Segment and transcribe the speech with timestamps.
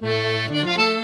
[0.00, 0.95] Thank you.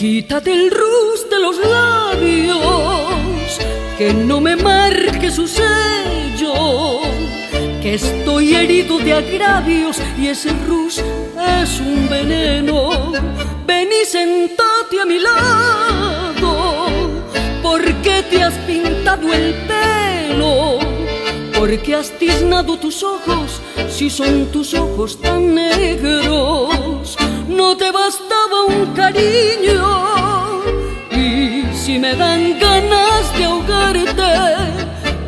[0.00, 3.58] Quítate el rus de los labios,
[3.98, 7.02] que no me marque su sello,
[7.82, 11.02] que estoy herido de agravios y ese rus
[11.62, 13.12] es un veneno.
[13.66, 16.80] Ven y sentate a mi lado,
[17.62, 20.78] porque te has pintado el pelo,
[21.58, 27.18] porque has tiznado tus ojos, si son tus ojos tan negros
[27.50, 30.62] no te bastaba un cariño
[31.10, 34.32] y si me dan ganas de ahogarte,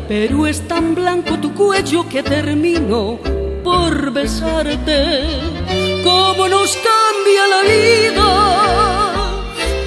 [0.07, 3.19] pero es tan blanco tu cuello que termino
[3.63, 4.99] por besarte.
[6.03, 8.29] ¿Cómo nos cambia la vida?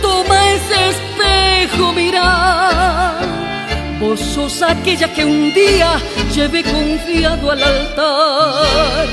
[0.03, 3.19] Toma ese espejo, mira.
[4.01, 6.01] Vos sos aquella que un día
[6.35, 9.07] llevé confiado al altar,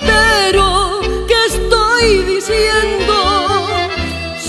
[0.00, 2.37] pero ¿qué estoy?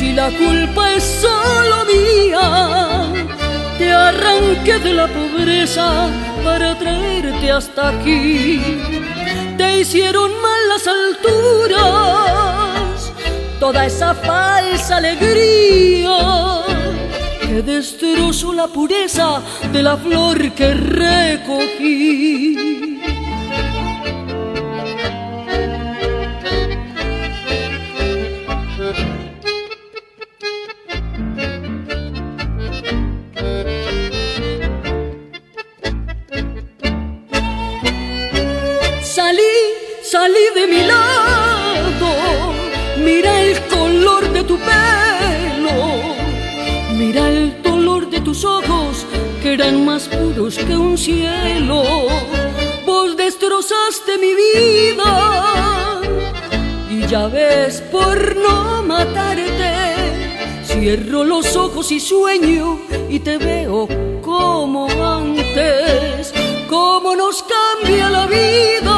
[0.09, 3.13] Si la culpa es solo mía,
[3.77, 6.09] te arranqué de la pobreza
[6.43, 8.59] para traerte hasta aquí.
[9.55, 11.77] Te hicieron mal las alturas,
[13.59, 16.17] toda esa falsa alegría
[17.41, 22.78] que destrozó la pureza de la flor que recogí.
[40.19, 42.09] Salí de mi lado,
[43.07, 45.75] mira el color de tu pelo,
[46.99, 49.05] mira el dolor de tus ojos
[49.41, 51.79] que eran más puros que un cielo.
[52.85, 55.11] Vos destrozaste mi vida
[56.95, 59.71] y ya ves por no matarte.
[60.69, 62.65] Cierro los ojos y sueño
[63.09, 63.87] y te veo
[64.21, 64.81] como
[65.21, 66.33] antes,
[66.67, 68.88] cómo nos cambia la vida.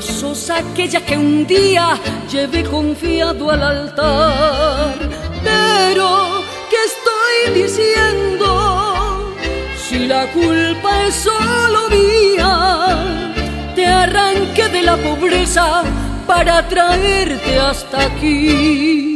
[0.00, 1.98] Sos aquella que un día
[2.30, 4.94] llevé confiado al altar.
[5.42, 9.34] Pero, ¿qué estoy diciendo?
[9.88, 13.42] Si la culpa es solo mía,
[13.74, 15.82] te arranqué de la pobreza
[16.26, 19.15] para traerte hasta aquí.